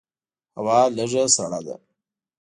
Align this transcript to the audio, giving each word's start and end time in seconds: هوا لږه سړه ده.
هوا 0.57 0.79
لږه 0.97 1.23
سړه 1.35 1.59
ده. 1.65 1.75